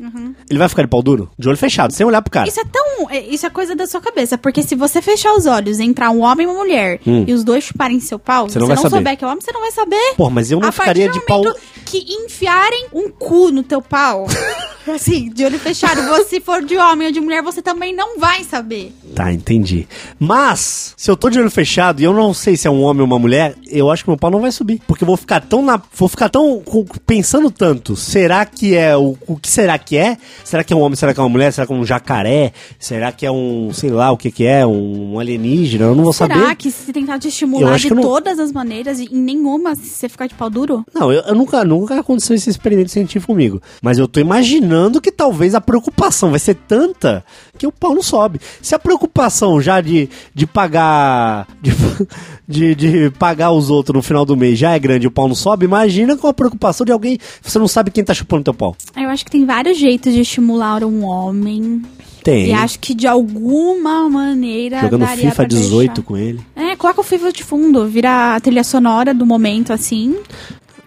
ele 0.48 0.58
vai 0.58 0.68
ficar 0.68 0.82
de 0.82 0.88
pau 0.88 1.02
duro? 1.02 1.30
De 1.38 1.48
olho 1.48 1.56
fechado, 1.58 1.92
sem 1.92 2.06
olhar 2.06 2.22
pro 2.22 2.30
cara. 2.30 2.48
Isso 2.48 2.60
é 2.60 2.64
tão. 2.64 3.10
é- 3.10 3.18
Isso 3.26 3.44
é 3.46 3.50
coisa 3.50 3.74
da 3.74 3.86
sua 3.86 4.00
cabeça. 4.00 4.38
Porque 4.38 4.62
se 4.62 4.74
você 4.74 5.02
fechar 5.02 5.32
os 5.34 5.46
olhos, 5.46 5.80
entrar 5.80 6.10
um 6.10 6.22
homem 6.22 6.46
e 6.46 6.50
uma 6.50 6.58
mulher 6.58 7.00
e 7.04 7.32
os 7.32 7.42
dois 7.42 7.64
chuparem 7.64 7.98
seu 8.00 8.18
pau, 8.18 8.46
Você 8.48 8.52
você 8.54 8.58
não 8.60 8.68
não, 8.68 8.74
vai 8.74 8.82
saber. 8.82 8.96
souber 8.96 9.16
que 9.16 9.24
é 9.24 9.26
homem, 9.26 9.40
você 9.40 9.52
não 9.52 9.60
vai 9.60 9.72
saber. 9.72 10.14
Pô, 10.16 10.30
mas 10.30 10.50
eu 10.50 10.60
não 10.60 10.68
a 10.68 10.72
ficaria 10.72 11.08
de 11.08 11.20
pau. 11.26 11.42
que 11.84 11.98
enfiarem 12.08 12.86
um 12.92 13.10
cu 13.10 13.50
no 13.50 13.62
teu 13.62 13.82
pau, 13.82 14.26
assim, 14.92 15.28
de 15.30 15.44
olho 15.44 15.58
fechado, 15.58 16.02
você 16.02 16.36
se 16.36 16.40
for 16.40 16.62
de 16.62 16.76
homem 16.76 17.06
ou 17.06 17.12
de 17.12 17.20
mulher, 17.20 17.42
você 17.42 17.62
também 17.62 17.94
não 17.94 18.18
vai 18.18 18.44
saber. 18.44 18.92
Tá, 19.14 19.32
entendi. 19.32 19.88
Mas, 20.18 20.92
se 20.96 21.10
eu 21.10 21.16
tô 21.16 21.30
de 21.30 21.38
olho 21.38 21.50
fechado 21.50 22.00
e 22.00 22.04
eu 22.04 22.12
não 22.12 22.34
sei 22.34 22.56
se 22.56 22.66
é 22.66 22.70
um 22.70 22.82
homem 22.82 23.00
ou 23.00 23.06
uma 23.06 23.18
mulher, 23.18 23.54
eu 23.68 23.90
acho 23.90 24.04
que 24.04 24.10
meu 24.10 24.18
pau 24.18 24.30
não 24.30 24.40
vai 24.40 24.52
subir. 24.52 24.82
Porque 24.86 25.02
eu 25.04 25.06
vou 25.06 25.16
ficar 25.16 25.40
tão 25.40 25.62
na. 25.62 25.80
Vou 25.94 26.08
ficar 26.08 26.28
tão. 26.28 26.62
pensando 27.06 27.50
tanto. 27.50 27.96
Será 27.96 28.44
que 28.44 28.74
é 28.74 28.94
o. 28.96 29.16
O 29.26 29.36
que 29.36 29.48
será 29.48 29.78
que 29.78 29.96
é? 29.96 30.18
Será 30.44 30.62
que 30.62 30.72
é 30.72 30.76
um 30.76 30.80
homem? 30.80 30.96
Será 30.96 31.14
que 31.14 31.20
é 31.20 31.22
uma 31.22 31.28
mulher? 31.28 31.52
Será 31.52 31.66
que 31.66 31.72
é 31.72 31.76
um 31.76 31.84
jacaré? 31.86 32.52
Será 32.78 33.10
que 33.12 33.24
é 33.24 33.30
um. 33.30 33.70
sei 33.72 33.88
lá 33.90 34.10
o 34.10 34.16
que 34.18 34.30
que 34.30 34.44
é? 34.44 34.66
Um 34.66 35.18
alienígena? 35.18 35.86
Eu 35.86 35.94
não 35.94 36.04
vou 36.04 36.12
Será 36.12 36.34
saber. 36.34 36.56
que 36.56 36.70
se 36.70 36.92
tentar 36.92 37.18
te 37.18 37.28
estimular 37.28 37.78
de 37.78 37.94
não- 37.94 38.02
todas 38.02 38.38
as 38.38 38.52
maneiras, 38.52 39.00
em 39.00 39.08
nenhuma, 39.10 39.74
se 39.74 39.86
você 39.86 40.08
ficar 40.08 40.26
de 40.26 40.34
pau 40.34 40.50
duro? 40.50 40.84
Não, 40.94 41.10
eu, 41.10 41.22
eu 41.22 41.34
nunca, 41.34 41.64
nunca 41.64 41.98
aconteceu 41.98 42.36
esse 42.36 42.50
experimento 42.50 42.90
científico 42.90 43.32
comigo. 43.32 43.62
Mas 43.80 43.96
eu 43.98 44.06
tô 44.06 44.20
imaginando 44.20 44.75
que 45.00 45.10
talvez 45.10 45.54
a 45.54 45.60
preocupação 45.60 46.30
vai 46.30 46.38
ser 46.38 46.54
tanta 46.54 47.24
que 47.58 47.66
o 47.66 47.72
pau 47.72 47.94
não 47.94 48.02
sobe. 48.02 48.40
Se 48.60 48.74
a 48.74 48.78
preocupação 48.78 49.60
já 49.60 49.80
de, 49.80 50.08
de 50.34 50.46
pagar. 50.46 51.46
De, 51.60 51.72
de, 52.46 52.74
de 52.74 53.10
pagar 53.18 53.52
os 53.52 53.70
outros 53.70 53.94
no 53.94 54.02
final 54.02 54.24
do 54.24 54.36
mês 54.36 54.58
já 54.58 54.72
é 54.72 54.78
grande 54.78 55.04
e 55.04 55.08
o 55.08 55.10
pau 55.10 55.28
não 55.28 55.34
sobe, 55.34 55.64
imagina 55.64 56.16
com 56.16 56.26
a 56.26 56.34
preocupação 56.34 56.84
de 56.84 56.92
alguém. 56.92 57.18
Você 57.42 57.58
não 57.58 57.68
sabe 57.68 57.90
quem 57.90 58.04
tá 58.04 58.14
chupando 58.14 58.44
teu 58.44 58.54
pau. 58.54 58.76
Eu 58.96 59.08
acho 59.08 59.24
que 59.24 59.30
tem 59.30 59.44
vários 59.44 59.78
jeitos 59.78 60.12
de 60.12 60.20
estimular 60.20 60.84
um 60.84 61.04
homem. 61.04 61.82
Tem. 62.26 62.48
E 62.48 62.52
acho 62.52 62.80
que 62.80 62.92
de 62.92 63.06
alguma 63.06 64.08
maneira. 64.08 64.80
Jogando 64.80 65.06
FIFA 65.06 65.34
pra 65.34 65.44
18 65.44 65.86
deixar. 65.86 66.02
com 66.02 66.16
ele. 66.16 66.40
É, 66.56 66.74
coloca 66.74 67.00
o 67.00 67.04
FIFA 67.04 67.32
de 67.32 67.44
fundo, 67.44 67.86
vira 67.86 68.34
a 68.34 68.40
trilha 68.40 68.64
sonora 68.64 69.14
do 69.14 69.24
momento 69.24 69.72
assim. 69.72 70.16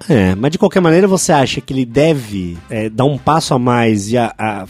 É, 0.07 0.33
mas 0.35 0.51
de 0.51 0.57
qualquer 0.57 0.79
maneira 0.81 1.07
você 1.07 1.31
acha 1.31 1.59
que 1.59 1.73
ele 1.73 1.85
deve 1.85 2.57
é, 2.69 2.89
dar 2.89 3.05
um 3.05 3.17
passo 3.17 3.53
a 3.53 3.59
mais 3.59 4.09
e 4.11 4.17
a- 4.17 4.33
a 4.37 4.65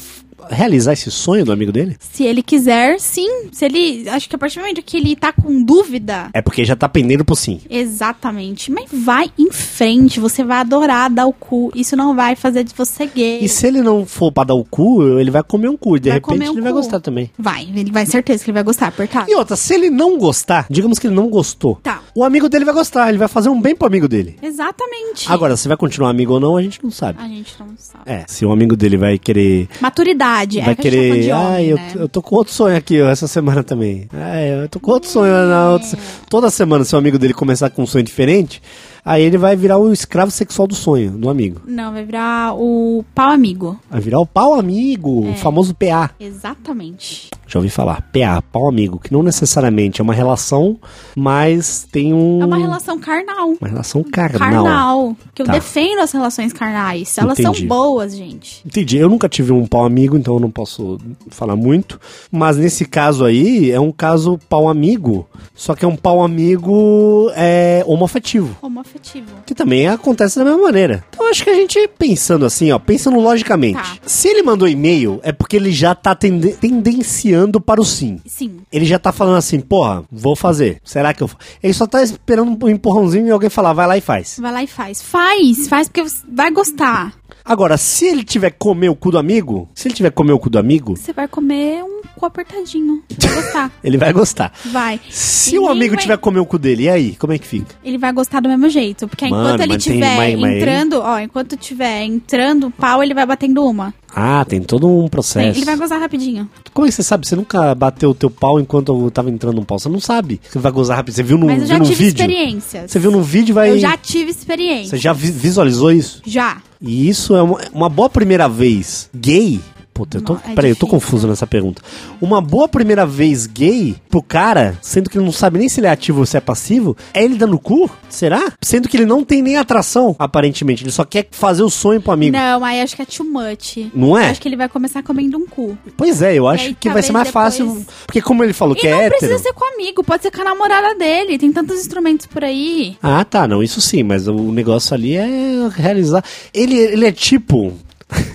realizar 0.49 0.93
esse 0.93 1.09
sonho 1.11 1.45
do 1.45 1.51
amigo 1.51 1.71
dele? 1.71 1.97
Se 1.99 2.23
ele 2.23 2.41
quiser, 2.43 2.99
sim. 2.99 3.49
Se 3.51 3.65
ele. 3.65 4.07
Acho 4.09 4.29
que 4.29 4.35
a 4.35 4.39
partir 4.39 4.55
do 4.59 4.61
momento 4.61 4.81
que 4.81 4.97
ele 4.97 5.15
tá 5.15 5.31
com 5.33 5.61
dúvida. 5.63 6.29
É 6.33 6.41
porque 6.41 6.63
já 6.65 6.75
tá 6.75 6.87
pendendo 6.89 7.25
pro 7.25 7.35
sim. 7.35 7.59
Exatamente. 7.69 8.71
Mas 8.71 8.89
vai 8.91 9.31
em 9.37 9.51
frente. 9.51 10.19
Você 10.19 10.43
vai 10.43 10.57
adorar 10.59 11.09
dar 11.09 11.25
o 11.27 11.33
cu. 11.33 11.71
Isso 11.75 11.95
não 11.95 12.15
vai 12.15 12.35
fazer 12.35 12.63
de 12.63 12.73
você 12.73 13.05
gay. 13.05 13.39
E 13.43 13.49
se 13.49 13.67
ele 13.67 13.81
não 13.81 14.05
for 14.05 14.31
pra 14.31 14.43
dar 14.43 14.53
o 14.55 14.63
cu, 14.63 15.03
ele 15.19 15.31
vai 15.31 15.43
comer 15.43 15.69
um 15.69 15.77
cu. 15.77 15.97
E 15.97 15.99
de 15.99 16.09
Vai 16.09 16.17
repente 16.19 16.49
um 16.49 16.53
ele 16.53 16.61
vai 16.61 16.71
cu. 16.71 16.77
gostar 16.77 16.99
também. 16.99 17.29
Vai, 17.37 17.63
ele 17.75 17.91
vai 17.91 18.05
certeza 18.05 18.43
que 18.43 18.49
ele 18.49 18.55
vai 18.55 18.63
gostar, 18.63 18.87
apertado. 18.87 19.29
E 19.29 19.35
outra, 19.35 19.55
se 19.55 19.73
ele 19.73 19.89
não 19.89 20.17
gostar, 20.17 20.65
digamos 20.69 20.97
que 20.99 21.07
ele 21.07 21.15
não 21.15 21.29
gostou, 21.29 21.75
Tá. 21.83 22.01
o 22.15 22.23
amigo 22.23 22.47
dele 22.49 22.65
vai 22.65 22.73
gostar, 22.73 23.09
ele 23.09 23.17
vai 23.17 23.27
fazer 23.27 23.49
um 23.49 23.59
bem 23.61 23.75
pro 23.75 23.87
amigo 23.87 24.07
dele. 24.07 24.37
Exatamente. 24.41 25.31
Agora, 25.31 25.55
se 25.57 25.67
vai 25.67 25.77
continuar 25.77 26.09
amigo 26.09 26.33
ou 26.33 26.39
não, 26.39 26.57
a 26.57 26.61
gente 26.61 26.79
não 26.83 26.91
sabe. 26.91 27.19
A 27.21 27.27
gente 27.27 27.53
não 27.59 27.67
sabe. 27.77 28.03
É, 28.05 28.23
se 28.27 28.45
o 28.45 28.51
amigo 28.51 28.75
dele 28.75 28.97
vai 28.97 29.17
querer. 29.17 29.67
Maturidade. 29.81 30.28
Vai 30.61 30.73
é 30.73 30.75
gente 30.75 30.75
tá 30.75 30.75
querer. 30.75 31.33
homem, 31.33 31.53
Ai, 31.55 31.65
eu, 31.71 31.75
né? 31.75 31.91
eu 31.95 32.09
tô 32.09 32.21
com 32.21 32.35
outro 32.35 32.53
sonho 32.53 32.75
aqui 32.77 32.99
essa 33.01 33.27
semana 33.27 33.63
também. 33.63 34.07
Ai, 34.13 34.63
eu 34.63 34.69
tô 34.69 34.79
com 34.79 34.91
outro 34.91 35.09
sonho 35.09 35.31
na 35.31 35.71
outra. 35.71 35.97
Toda 36.29 36.49
semana, 36.49 36.83
se 36.83 36.95
o 36.95 36.97
amigo 36.97 37.17
dele 37.17 37.33
começar 37.33 37.69
com 37.69 37.83
um 37.83 37.87
sonho 37.87 38.03
diferente, 38.03 38.61
aí 39.03 39.23
ele 39.23 39.37
vai 39.37 39.55
virar 39.55 39.77
o 39.77 39.91
escravo 39.91 40.31
sexual 40.31 40.67
do 40.67 40.75
sonho, 40.75 41.11
do 41.11 41.29
amigo. 41.29 41.61
Não, 41.65 41.91
vai 41.91 42.03
virar 42.05 42.53
o 42.55 43.03
pau 43.15 43.29
amigo. 43.31 43.79
Vai 43.89 44.01
virar 44.01 44.19
o 44.19 44.25
pau 44.25 44.53
amigo, 44.53 45.25
É. 45.27 45.31
o 45.31 45.35
famoso 45.35 45.73
PA. 45.73 46.11
Exatamente. 46.19 47.29
Já 47.47 47.57
ouvi 47.59 47.69
falar. 47.69 48.01
PA, 48.13 48.41
pau 48.51 48.67
amigo, 48.69 48.99
que 48.99 49.11
não 49.11 49.23
necessariamente 49.23 50.01
é 50.01 50.03
uma 50.03 50.13
relação, 50.13 50.77
mas 51.15 51.87
tem 51.91 52.13
um. 52.13 52.41
É 52.41 52.45
uma 52.45 52.57
relação 52.57 52.99
carnal. 52.99 53.49
uma 53.59 53.67
relação 53.67 54.03
carnal. 54.03 54.39
Carnal. 54.63 55.17
Que 55.33 55.41
eu 55.41 55.45
Tá. 55.47 55.53
defendo 55.53 55.99
as 55.99 56.11
relações 56.11 56.53
carnais. 56.53 57.17
Elas 57.17 57.39
Entendi. 57.39 57.59
são 57.59 57.67
boas, 57.67 58.15
gente. 58.15 58.61
Entendi. 58.65 58.97
Eu 58.97 59.09
nunca 59.09 59.27
tive 59.27 59.51
um 59.51 59.65
pau 59.65 59.83
amigo, 59.83 60.15
então 60.15 60.35
eu 60.35 60.39
não 60.39 60.51
posso 60.51 60.99
falar 61.29 61.55
muito. 61.55 61.99
Mas 62.31 62.55
nesse 62.57 62.85
caso 62.85 63.25
aí, 63.25 63.71
é 63.71 63.79
um 63.79 63.91
caso 63.91 64.39
pau 64.47 64.69
amigo. 64.69 65.27
Só 65.55 65.73
que 65.75 65.83
é 65.83 65.87
um 65.87 65.95
pau 65.95 66.21
amigo 66.23 67.31
é, 67.35 67.83
homoafetivo. 67.87 68.55
Homoafetivo. 68.61 68.88
Afetivo. 68.89 69.27
Que 69.45 69.53
também 69.55 69.87
acontece 69.87 70.37
da 70.37 70.45
mesma 70.45 70.61
maneira. 70.61 71.03
Então 71.09 71.29
acho 71.29 71.43
que 71.43 71.49
a 71.49 71.53
gente, 71.53 71.87
pensando 71.97 72.45
assim, 72.45 72.71
ó, 72.71 72.79
pensando 72.79 73.19
logicamente. 73.19 73.75
Tá. 73.75 73.97
Se 74.05 74.27
ele 74.27 74.43
mandou 74.43 74.67
e-mail, 74.67 75.19
é 75.23 75.31
porque 75.31 75.55
ele 75.55 75.71
já 75.71 75.93
tá 75.95 76.13
tende- 76.15 76.53
tendenciando 76.53 77.61
para 77.61 77.81
o 77.81 77.85
sim. 77.85 78.19
Sim. 78.25 78.57
Ele 78.71 78.85
já 78.85 78.97
tá 78.99 79.11
falando 79.11 79.37
assim, 79.37 79.59
porra, 79.59 80.03
vou 80.11 80.35
fazer. 80.35 80.79
Será 80.83 81.13
que 81.13 81.21
eu. 81.23 81.27
fa-" 81.27 81.37
Ele 81.61 81.73
só 81.73 81.85
tá 81.85 82.01
esperando 82.03 82.65
um 82.65 82.69
empurrãozinho 82.69 83.27
e 83.27 83.31
alguém 83.31 83.49
falar, 83.49 83.73
vai 83.73 83.87
lá 83.87 83.97
e 83.97 84.01
faz. 84.01 84.37
Vai 84.39 84.51
lá 84.51 84.63
e 84.63 84.67
faz. 84.67 85.01
Faz, 85.01 85.67
faz 85.67 85.87
porque 85.87 86.03
você 86.03 86.23
vai 86.31 86.51
gostar. 86.51 87.13
Agora, 87.45 87.77
se 87.77 88.05
ele 88.05 88.23
tiver 88.23 88.51
comer 88.51 88.89
o 88.89 88.95
cu 88.95 89.11
do 89.11 89.17
amigo, 89.17 89.69
se 89.73 89.87
ele 89.87 89.95
tiver 89.95 90.11
comer 90.11 90.33
o 90.33 90.39
cu 90.39 90.49
do 90.49 90.59
amigo, 90.59 90.95
Você 90.95 91.13
vai 91.13 91.27
comer 91.27 91.83
um 91.83 92.01
cu 92.15 92.25
apertadinho. 92.25 93.01
Vai 93.19 93.35
gostar. 93.35 93.71
ele 93.83 93.97
vai 93.97 94.13
gostar. 94.13 94.51
Vai. 94.65 94.99
Se 95.09 95.55
E 95.55 95.59
o 95.59 95.67
amigo 95.67 95.95
vai- 95.95 96.01
tiver 96.01 96.17
comer 96.17 96.39
o 96.39 96.45
cu 96.45 96.59
dele, 96.59 96.83
e 96.83 96.89
aí? 96.89 97.15
Como 97.15 97.33
é 97.33 97.37
que 97.39 97.47
fica? 97.47 97.73
Ele 97.83 97.97
vai 97.97 98.11
gostar 98.11 98.39
do 98.41 98.49
mesmo 98.49 98.69
jeito. 98.69 98.78
Porque 99.07 99.27
Mano, 99.29 99.43
enquanto 99.55 99.61
ele 99.61 99.77
tiver 99.77 100.17
mas 100.17 100.33
ele- 100.33 100.57
entrando, 100.57 100.99
ó, 101.01 101.19
enquanto 101.19 101.57
tiver 101.57 102.03
entrando 102.03 102.67
o 102.67 102.71
pau, 102.71 103.03
ele 103.03 103.13
vai 103.13 103.25
batendo 103.25 103.63
uma. 103.65 103.93
Ah, 104.15 104.43
tem 104.43 104.61
todo 104.61 104.87
um 104.87 105.07
processo. 105.07 105.57
Ele 105.59 105.65
vai 105.65 105.75
gozar 105.75 105.99
rapidinho. 105.99 106.49
Como 106.73 106.85
é 106.87 106.89
que 106.89 106.95
você 106.95 107.03
sabe? 107.03 107.27
Você 107.27 107.35
nunca 107.35 107.75
bateu 107.75 108.09
o 108.09 108.15
teu 108.15 108.29
pau 108.29 108.59
enquanto 108.59 109.11
tava 109.11 109.29
entrando 109.29 109.61
um 109.61 109.63
pau. 109.63 109.77
Você 109.77 109.87
não 109.89 109.99
sabe. 109.99 110.41
Você 110.49 110.57
vai 110.57 110.71
gozar 110.71 110.97
rápido. 110.97 111.13
Você 111.13 111.21
viu 111.23 111.37
no, 111.37 111.45
Mas 111.45 111.61
eu 111.61 111.67
já 111.67 111.79
tive 111.79 111.95
vídeo? 112.05 112.21
experiências. 112.21 112.89
Você 112.91 112.97
viu 112.99 113.11
no 113.11 113.21
vídeo 113.21 113.53
vai. 113.53 113.69
Eu 113.69 113.79
já 113.79 113.95
tive 113.97 114.31
experiência. 114.31 114.89
Você 114.89 114.97
já 114.97 115.13
vi- 115.13 115.31
visualizou 115.31 115.91
isso? 115.91 116.21
Já. 116.25 116.57
E 116.81 117.07
isso 117.07 117.35
é 117.35 117.41
uma, 117.43 117.59
uma 117.73 117.89
boa 117.89 118.09
primeira 118.09 118.47
vez 118.49 119.09
gay. 119.15 119.59
Puta, 119.99 120.17
eu 120.17 120.21
tô. 120.21 120.33
Não, 120.35 120.41
é 120.47 120.55
peraí, 120.55 120.71
eu 120.71 120.77
tô 120.77 120.87
confuso 120.87 121.27
nessa 121.27 121.45
pergunta. 121.45 121.81
Uma 122.21 122.39
boa 122.39 122.69
primeira 122.69 123.05
vez 123.05 123.45
gay 123.45 123.97
pro 124.09 124.23
cara, 124.23 124.77
sendo 124.81 125.09
que 125.09 125.17
ele 125.17 125.25
não 125.25 125.31
sabe 125.33 125.59
nem 125.59 125.67
se 125.67 125.81
ele 125.81 125.87
é 125.87 125.89
ativo 125.89 126.19
ou 126.21 126.25
se 126.25 126.37
é 126.37 126.39
passivo, 126.39 126.95
é 127.13 127.21
ele 127.21 127.35
dando 127.35 127.59
cu? 127.59 127.89
Será? 128.07 128.53
Sendo 128.61 128.87
que 128.87 128.95
ele 128.95 129.05
não 129.05 129.25
tem 129.25 129.41
nem 129.41 129.57
atração, 129.57 130.15
aparentemente. 130.17 130.85
Ele 130.85 130.91
só 130.91 131.03
quer 131.03 131.27
fazer 131.31 131.63
o 131.63 131.69
sonho 131.69 132.01
pro 132.01 132.13
amigo. 132.13 132.31
Não, 132.37 132.63
aí 132.63 132.79
acho 132.79 132.95
que 132.95 133.01
é 133.01 133.05
too 133.05 133.25
much. 133.25 133.89
Não 133.93 134.17
é? 134.17 134.29
Acho 134.29 134.39
que 134.39 134.47
ele 134.47 134.55
vai 134.55 134.69
começar 134.69 135.03
comendo 135.03 135.37
um 135.37 135.45
cu. 135.45 135.77
Pois 135.97 136.21
é, 136.21 136.33
eu 136.33 136.47
acho 136.47 136.67
aí, 136.67 136.73
que 136.75 136.89
vai 136.89 137.03
ser 137.03 137.11
mais 137.11 137.29
talvez 137.29 137.57
fácil. 137.57 137.67
depois- 137.67 137.85
Porque 138.05 138.21
como 138.21 138.41
ele 138.41 138.53
falou 138.53 138.73
E 138.75 138.79
que 138.79 138.89
não 138.89 138.97
é 139.01 139.05
hétero. 139.07 139.19
precisa 139.19 139.39
ser 139.43 139.53
com 139.53 139.65
amigo, 139.73 140.01
pode 140.01 140.23
ser 140.23 140.31
com 140.31 140.39
a 140.39 140.45
namorada 140.45 140.95
dele. 140.95 141.37
Tem 141.37 141.51
tantos 141.51 141.77
instrumentos 141.77 142.25
por 142.25 142.41
aí. 142.45 142.95
Ah, 143.03 143.25
tá, 143.25 143.45
não, 143.45 143.61
isso 143.61 143.81
sim, 143.81 144.01
mas 144.03 144.29
o 144.29 144.33
negócio 144.53 144.93
ali 144.93 145.17
é 145.17 145.27
realizar. 145.75 146.23
Ele, 146.53 146.75
ele 146.77 147.05
é 147.05 147.11
tipo. 147.11 147.73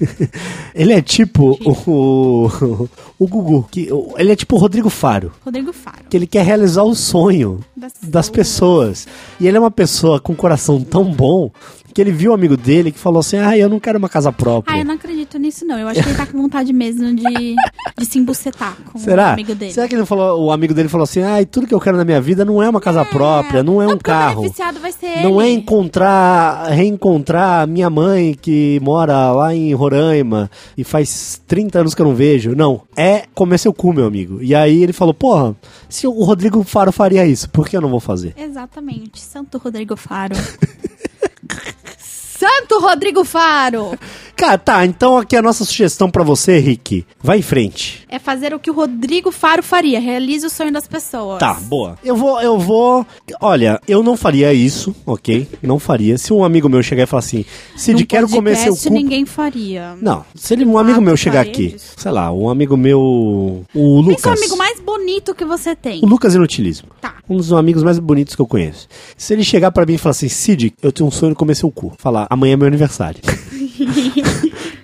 ele 0.75 0.93
é 0.93 1.03
tipo 1.03 1.59
o, 1.65 1.91
o, 1.91 2.89
o 3.19 3.29
Gugu. 3.29 3.67
Que, 3.71 3.89
ele 4.17 4.33
é 4.33 4.37
tipo 4.37 4.57
o 4.57 4.59
Rodrigo 4.59 4.91
Faro. 4.91 5.33
Rodrigo 5.45 5.73
Faro. 5.73 6.05
Que 6.09 6.17
ele 6.17 6.27
quer 6.27 6.45
realizar 6.45 6.83
o 6.83 6.95
sonho 6.95 7.61
Das 7.85 7.93
das 8.03 8.31
pessoas. 8.31 9.07
E 9.39 9.47
ele 9.47 9.57
é 9.57 9.61
uma 9.61 9.71
pessoa 9.71 10.19
com 10.21 10.33
um 10.33 10.37
coração 10.37 10.81
tão 10.81 11.05
bom 11.05 11.51
que 11.93 12.01
ele 12.01 12.11
viu 12.11 12.33
um 12.33 12.35
amigo 12.35 12.57
dele 12.57 12.91
que 12.91 12.99
falou 12.99 13.21
assim: 13.21 13.37
Ah, 13.37 13.57
eu 13.57 13.69
não 13.69 13.79
quero 13.79 13.99
uma 13.99 14.09
casa 14.09 14.33
própria. 14.33 14.75
Ah, 14.75 14.79
eu 14.81 14.85
não 14.85 14.95
acredito 14.95 15.39
nisso, 15.39 15.65
não. 15.65 15.79
Eu 15.79 15.87
acho 15.87 16.03
que 16.03 16.09
ele 16.09 16.17
tá 16.17 16.27
com 16.27 16.41
vontade 16.41 16.73
mesmo 16.73 17.15
de, 17.15 17.55
de 17.97 18.05
se 18.07 18.19
embucetar 18.19 18.77
com 18.91 18.99
o 18.99 19.01
Será? 19.01 19.33
amigo 19.35 19.55
dele. 19.55 19.73
Será 19.73 19.87
que 19.87 19.95
ele 19.95 20.05
falou, 20.05 20.47
o 20.47 20.51
amigo 20.51 20.75
dele 20.75 20.89
falou 20.89 21.05
assim: 21.05 21.21
Ah, 21.23 21.37
tudo 21.49 21.67
que 21.69 21.75
eu 21.75 21.79
quero 21.81 21.97
na 21.97 22.05
minha 22.05 22.21
vida 22.21 22.45
não 22.45 22.61
é 22.63 22.69
uma 22.69 22.81
casa 22.81 23.05
própria, 23.05 23.63
não 23.63 23.81
é 23.81 23.87
um 23.87 23.91
porque 23.91 24.11
o 24.11 24.13
carro. 24.13 24.41
beneficiado 24.43 24.81
vai 24.81 24.91
ser 24.91 25.23
Não 25.23 25.41
é 25.41 25.47
ele. 25.51 25.59
encontrar, 25.61 26.69
reencontrar 26.71 27.67
minha 27.69 27.89
mãe 27.91 28.35
que 28.41 28.81
mora 28.83 29.31
lá 29.31 29.55
em 29.55 29.73
Roraima 29.75 30.51
e 30.77 30.83
faz 30.83 31.41
30 31.47 31.79
anos 31.81 31.95
que 31.95 32.03
eu 32.03 32.07
não 32.07 32.15
vejo. 32.15 32.57
Não, 32.57 32.81
é 32.97 33.25
comer 33.35 33.59
seu 33.59 33.73
cu, 33.73 33.93
meu 33.93 34.07
amigo. 34.07 34.43
E 34.43 34.53
aí 34.55 34.83
ele 34.83 34.93
falou, 34.93 35.15
porra, 35.15 35.55
se 35.89 36.09
o 36.09 36.25
Rodrigo 36.25 36.63
Faro 36.65 36.91
faria 36.91 37.25
isso, 37.25 37.49
por 37.51 37.69
que 37.69 37.74
eu 37.77 37.81
não 37.81 37.89
vou 37.91 38.01
fazer? 38.01 38.35
Exatamente. 38.37 39.21
Santo 39.21 39.59
Rodrigo 39.59 39.97
Faro. 39.97 40.35
Santo 41.99 42.79
Rodrigo 42.81 43.25
Faro! 43.25 43.99
Cara, 44.37 44.59
tá, 44.59 44.85
então 44.85 45.17
aqui 45.17 45.37
a 45.37 45.43
nossa 45.43 45.65
sugestão 45.65 46.11
pra 46.11 46.23
você, 46.25 46.59
Rick. 46.59 47.05
Vai 47.23 47.39
em 47.39 47.43
frente. 47.43 48.05
É 48.09 48.19
fazer 48.19 48.53
o 48.53 48.59
que 48.59 48.71
o 48.71 48.75
Rodrigo 48.75 49.31
Faro 49.31 49.63
faria. 49.63 50.01
Realize 50.01 50.45
o 50.45 50.51
sonho 50.51 50.73
das 50.73 50.87
pessoas. 50.89 51.39
Tá, 51.39 51.55
boa. 51.55 51.97
Eu 52.05 52.17
vou, 52.17 52.41
eu 52.41 52.59
vou. 52.59 53.07
Olha, 53.41 53.81
eu 53.87 54.03
não 54.03 54.17
faria 54.17 54.53
isso, 54.53 54.95
ok? 55.07 55.49
Não 55.63 55.79
faria. 55.79 56.19
Se 56.19 56.33
um 56.33 56.45
amigo 56.45 56.69
meu 56.69 56.83
chegar 56.83 57.05
e 57.05 57.07
falar 57.07 57.21
assim, 57.21 57.45
Cid, 57.77 58.05
quero 58.07 58.29
comer 58.29 58.57
seu 58.57 58.77
cu. 58.77 58.91
ninguém 58.91 59.25
faria. 59.25 59.97
Não, 60.01 60.25
se 60.35 60.55
ele, 60.55 60.65
um 60.65 60.79
amigo 60.79 61.01
meu 61.01 61.17
chegar 61.17 61.41
aqui, 61.41 61.77
sei 61.79 62.11
lá, 62.11 62.33
um 62.33 62.49
amigo 62.49 62.77
meu. 62.77 63.65
O 63.75 64.01
Lucas. 64.01 64.17
Pensa 64.17 64.29
o 64.31 64.33
amigo 64.33 64.57
mais 64.57 64.81
bonito 64.81 65.35
que 65.35 65.45
você 65.45 65.75
tem. 65.77 66.01
O 66.03 66.07
Lucas 66.07 66.35
Inutilismo. 66.35 66.89
Tá. 67.01 67.15
Um 67.29 67.37
dos 67.37 67.53
amigos 67.53 67.83
mais 67.83 67.99
bonitos 67.99 68.35
que 68.35 68.43
eu 68.43 68.47
conheço. 68.47 68.89
Se 69.17 69.33
ele 69.33 69.45
chegar 69.45 69.71
pra 69.71 69.87
mim 69.87 69.95
e 69.95 69.99
falar 69.99 70.11
assim, 70.11 70.29
Cid, 70.29 70.75
eu 70.83 70.93
tenho 70.93 71.09
um 71.09 71.13
sonho 71.13 71.33
de 71.33 71.37
comer 71.37 71.55
seu 71.55 71.71
cu. 71.71 71.93
Falar, 71.99 72.27
amanhã 72.29 72.55
é 72.55 72.57
meu 72.57 72.67
aniversário. 72.67 73.21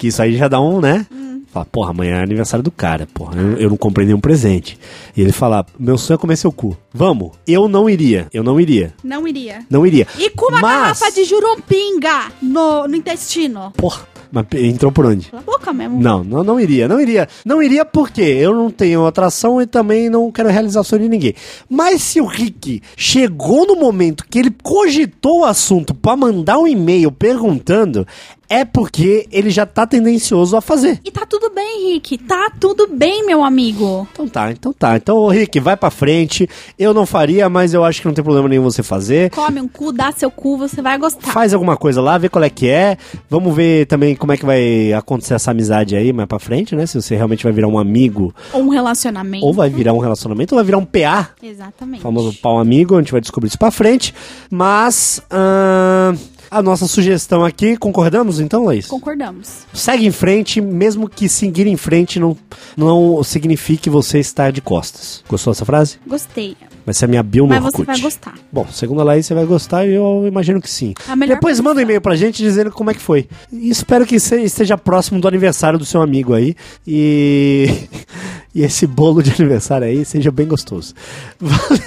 que 0.01 0.09
isso 0.09 0.23
aí 0.23 0.35
já 0.37 0.49
dá 0.49 0.59
um, 0.61 0.81
né? 0.81 1.07
Fala, 1.53 1.67
porra, 1.67 1.91
amanhã 1.91 2.19
é 2.19 2.23
aniversário 2.23 2.63
do 2.63 2.71
cara, 2.71 3.09
porra, 3.13 3.37
eu, 3.41 3.57
eu 3.59 3.71
não 3.71 3.77
comprei 3.77 4.07
nenhum 4.07 4.21
presente. 4.21 4.79
E 5.17 5.21
ele 5.21 5.33
falar, 5.33 5.67
meu 5.79 5.99
sonho 5.99 6.15
é 6.15 6.19
comer 6.19 6.37
seu 6.37 6.53
cu. 6.53 6.77
Vamos. 6.95 7.33
Eu 7.47 7.69
não 7.69 7.91
iria, 7.91 8.29
eu 8.33 8.43
não 8.45 8.61
iria. 8.61 8.95
Não 9.03 9.27
iria. 9.27 9.59
Não 9.69 9.85
iria. 9.85 10.07
E 10.17 10.31
com 10.31 10.47
uma 10.47 10.61
Mas- 10.61 10.73
garrafa 11.01 11.11
de 11.11 11.25
jurumpinga 11.25 12.31
no, 12.41 12.87
no 12.87 12.95
intestino. 12.95 13.73
Porra, 13.77 14.07
mas 14.31 14.47
entrou 14.55 14.93
por 14.93 15.07
onde? 15.07 15.29
Pela 15.29 15.43
boca 15.43 15.73
mesmo. 15.73 16.01
Não, 16.01 16.23
não, 16.23 16.45
não 16.45 16.61
iria, 16.61 16.87
não 16.87 17.01
iria. 17.01 17.29
Não 17.45 17.61
iria 17.61 17.85
porque 17.85 18.23
eu 18.23 18.55
não 18.55 18.71
tenho 18.71 19.05
atração 19.05 19.61
e 19.61 19.67
também 19.67 20.09
não 20.09 20.31
quero 20.31 20.49
realizar 20.51 20.83
o 20.83 20.85
sonho 20.85 21.03
de 21.03 21.09
ninguém. 21.09 21.35
Mas 21.69 22.01
se 22.01 22.21
o 22.21 22.27
Rick 22.27 22.81
chegou 22.97 23.67
no 23.67 23.75
momento 23.75 24.25
que 24.31 24.39
ele 24.39 24.55
cogitou 24.63 25.41
o 25.41 25.45
assunto 25.45 25.93
pra 25.95 26.15
mandar 26.17 26.59
um 26.61 26.67
e-mail 26.69 27.11
perguntando, 27.11 28.07
é 28.51 28.65
porque 28.65 29.29
ele 29.31 29.49
já 29.49 29.65
tá 29.65 29.87
tendencioso 29.87 30.57
a 30.57 30.61
fazer. 30.61 31.01
E 31.05 31.11
tá 31.13 31.25
tudo 31.25 31.49
bem, 31.55 31.93
Rick. 31.93 32.19
Tá 32.19 32.51
tudo 32.59 32.89
bem, 32.89 33.25
meu 33.25 33.45
amigo. 33.45 34.09
Então 34.13 34.27
tá, 34.29 34.51
então 34.51 34.73
tá. 34.73 34.97
Então, 34.97 35.17
ô, 35.17 35.29
Rick, 35.29 35.61
vai 35.61 35.77
pra 35.77 35.89
frente. 35.89 36.49
Eu 36.77 36.93
não 36.93 37.07
faria, 37.07 37.49
mas 37.49 37.73
eu 37.73 37.85
acho 37.85 38.01
que 38.01 38.09
não 38.09 38.15
tem 38.15 38.25
problema 38.25 38.49
nenhum 38.49 38.65
você 38.65 38.83
fazer. 38.83 39.31
Come 39.31 39.61
um 39.61 39.69
cu, 39.69 39.93
dá 39.93 40.11
seu 40.11 40.31
cu, 40.33 40.59
você 40.59 40.83
vai 40.83 40.99
gostar. 40.99 41.33
Faz 41.33 41.55
alguma 41.55 41.77
coisa 41.77 42.03
lá, 42.03 42.19
vê 42.19 42.29
qual 42.29 42.43
é 42.43 42.51
que 42.51 42.69
é. 42.69 42.99
Vamos 43.29 43.55
ver 43.55 43.87
também 43.87 44.17
como 44.17 44.33
é 44.33 44.37
que 44.37 44.45
vai 44.45 44.93
acontecer 44.93 45.35
essa 45.35 45.53
amizade 45.53 45.95
aí 45.95 46.13
mais 46.13 46.29
pra 46.29 46.41
frente, 46.41 46.75
né? 46.75 46.87
Se 46.87 47.01
você 47.01 47.15
realmente 47.15 47.45
vai 47.45 47.53
virar 47.53 47.69
um 47.69 47.79
amigo 47.79 48.35
Ou 48.53 48.63
um 48.63 48.69
relacionamento. 48.71 49.47
ou 49.47 49.53
vai 49.53 49.71
virar 49.71 49.93
um 49.93 49.99
relacionamento, 49.99 50.55
ou 50.55 50.59
vai 50.59 50.65
virar 50.65 50.79
um 50.79 50.85
PA, 50.85 51.31
Exatamente. 51.41 52.03
famoso 52.03 52.33
pau 52.41 52.59
amigo, 52.59 52.97
a 52.97 52.99
gente 52.99 53.13
vai 53.13 53.21
descobrir 53.21 53.47
isso 53.49 53.59
pra 53.59 53.71
frente. 53.71 54.13
Mas 54.51 55.23
ahn, 55.31 56.17
a 56.51 56.61
nossa 56.63 56.87
sugestão 56.87 57.45
aqui, 57.45 57.77
concordamos 57.77 58.41
então, 58.41 58.65
Laís? 58.65 58.87
Concordamos. 58.87 59.67
Segue 59.73 60.07
em 60.07 60.11
frente, 60.11 60.61
mesmo 60.61 61.09
que 61.09 61.29
seguir 61.29 61.67
em 61.67 61.77
frente 61.77 62.19
não, 62.19 62.37
não 62.77 63.23
signifique 63.23 63.89
você 63.89 64.19
estar 64.19 64.51
de 64.51 64.61
costas. 64.61 65.23
Gostou 65.29 65.53
dessa 65.53 65.65
frase? 65.65 65.99
Gostei. 66.07 66.57
Vai 66.85 66.95
ser 66.95 67.05
a 67.05 67.09
minha 67.09 67.23
bio 67.23 67.45
no 67.45 67.51
Mas 67.51 67.63
você 67.63 67.69
Orkut. 67.69 67.87
vai 67.87 68.01
gostar. 68.01 68.35
Bom, 68.51 68.67
segundo 68.73 69.01
a 69.01 69.05
Laís, 69.05 69.27
você 69.27 69.35
vai 69.35 69.45
gostar 69.45 69.87
e 69.87 69.95
eu 69.95 70.25
imagino 70.27 70.61
que 70.61 70.69
sim. 70.69 70.95
Depois 71.29 71.61
manda 71.61 71.79
um 71.79 71.83
e-mail 71.83 72.01
pra 72.01 72.17
gente 72.17 72.43
dizendo 72.43 72.73
como 72.73 72.91
é 72.91 72.95
que 72.95 73.01
foi. 73.01 73.29
E 73.53 73.71
espero 73.71 74.05
que 74.07 74.19
você 74.19 74.43
esteja 74.43 74.77
próximo 74.77 75.21
do 75.21 75.29
aniversário 75.29 75.79
do 75.79 75.85
seu 75.85 76.03
amigo 76.03 76.35
aí. 76.35 76.57
E, 76.87 77.69
e 78.55 78.63
esse 78.63 78.87
bolo 78.87 79.23
de 79.23 79.31
aniversário 79.31 79.87
aí 79.87 80.05
seja 80.05 80.31
bem 80.31 80.49
gostoso. 80.49 80.95
Valeu, 81.41 81.81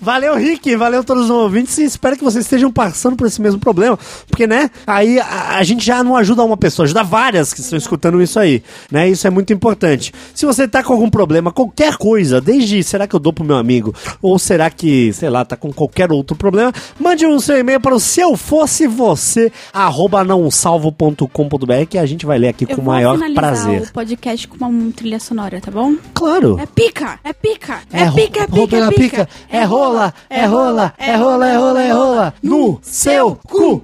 valeu, 0.00 0.34
Rick. 0.36 0.74
Valeu 0.76 1.02
todos 1.04 1.24
os 1.24 1.30
ouvintes. 1.30 1.76
E 1.78 1.84
espero 1.84 2.16
que 2.16 2.24
vocês 2.24 2.44
estejam 2.44 2.70
passando 2.72 3.16
por 3.16 3.26
esse 3.26 3.40
mesmo 3.40 3.58
problema. 3.60 3.98
Porque, 4.28 4.46
né, 4.46 4.70
aí 4.86 5.18
a, 5.18 5.56
a 5.56 5.62
gente 5.62 5.84
já 5.84 6.02
não 6.02 6.16
ajuda 6.16 6.42
uma 6.44 6.56
pessoa, 6.56 6.84
ajuda 6.84 7.02
várias 7.02 7.52
que 7.52 7.60
estão 7.60 7.76
escutando 7.78 8.20
isso 8.22 8.38
aí. 8.38 8.62
Né? 8.90 9.08
Isso 9.08 9.26
é 9.26 9.30
muito 9.30 9.52
importante. 9.52 10.12
Se 10.34 10.46
você 10.46 10.66
tá 10.68 10.82
com 10.82 10.92
algum 10.92 11.10
problema, 11.10 11.50
qualquer 11.52 11.96
coisa, 11.96 12.40
desde 12.40 12.82
será 12.82 13.06
que 13.06 13.14
eu 13.14 13.20
dou 13.20 13.32
pro 13.32 13.44
meu 13.44 13.56
amigo? 13.56 13.94
Ou 14.22 14.38
será 14.38 14.70
que, 14.70 15.12
sei 15.12 15.30
lá, 15.30 15.44
tá 15.44 15.56
com 15.56 15.72
qualquer 15.72 16.10
outro 16.12 16.36
problema, 16.36 16.72
mande 16.98 17.26
o 17.26 17.40
seu 17.40 17.58
e-mail 17.58 17.80
para 17.80 17.94
o 17.94 18.00
se 18.00 18.20
eu 18.20 18.36
fosse 18.36 18.86
você, 18.86 19.52
arroba 19.72 20.22
nãosalvo.com.br 20.24 21.86
que 21.88 21.98
a 21.98 22.06
gente 22.06 22.26
vai 22.26 22.38
ler 22.38 22.48
aqui 22.48 22.64
Eu 22.68 22.76
com 22.76 22.82
o 22.82 22.84
maior 22.84 23.18
prazer. 23.34 23.82
o 23.82 23.92
podcast 23.92 24.48
com 24.48 24.56
uma 24.64 24.92
trilha 24.92 25.18
sonora, 25.20 25.60
tá 25.60 25.70
bom? 25.70 25.94
Claro. 26.14 26.58
É 26.60 26.66
pica, 26.66 27.18
é 27.24 27.32
pica, 27.32 27.80
É 27.92 28.02
é, 28.02 28.10
pica, 28.10 28.40
é 28.42 28.46
pica, 28.46 28.76
é 28.76 28.90
pica. 28.90 29.28
É 29.50 29.62
rola, 29.76 30.14
é 30.30 30.46
rola, 30.46 30.94
é 30.96 31.16
rola, 31.16 31.46
é 31.48 31.56
rola, 31.56 31.82
é 31.82 31.92
rola. 31.92 32.34
No 32.42 32.78
seu 32.82 33.38
cu. 33.46 33.82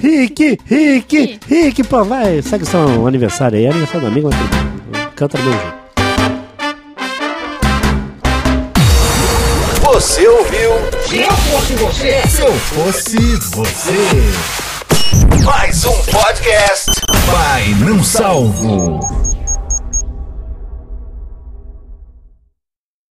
Rick, 0.00 0.58
Rick, 0.64 1.40
Rick. 1.48 1.82
Pô, 1.84 2.04
vai, 2.04 2.40
segue 2.40 2.62
o 2.62 2.66
seu 2.66 3.06
aniversário 3.06 3.58
aí. 3.58 3.66
Aniversário 3.66 4.02
do 4.02 4.06
amigo, 4.06 4.30
mas 4.30 5.08
canta 5.16 5.38
do 5.38 5.44
meu 5.44 5.52
jeito. 5.52 5.78
Você 9.82 10.28
ouviu? 10.28 10.70
Se 11.08 11.20
eu 11.20 11.32
fosse 11.32 11.74
você. 11.74 12.22
Se 12.28 12.42
eu 12.42 12.52
fosse 12.52 13.16
você. 13.56 15.44
Mais 15.44 15.84
um 15.84 16.02
podcast. 16.12 16.90
Vai, 17.26 17.68
não 17.80 18.04
salvo. 18.04 19.17